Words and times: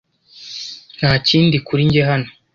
Nta 0.97 1.11
kindi 1.27 1.57
kuri 1.67 1.81
njye 1.87 2.01
hano. 2.09 2.29